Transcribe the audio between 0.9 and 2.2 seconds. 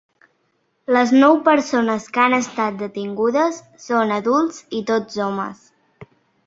Les nou persones,